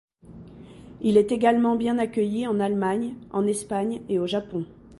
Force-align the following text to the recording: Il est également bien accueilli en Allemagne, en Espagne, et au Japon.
Il 1.01 1.15
est 1.15 1.31
également 1.31 1.75
bien 1.75 1.99
accueilli 1.99 2.47
en 2.47 2.59
Allemagne, 2.59 3.13
en 3.29 3.45
Espagne, 3.45 4.01
et 4.09 4.17
au 4.17 4.25
Japon. 4.25 4.65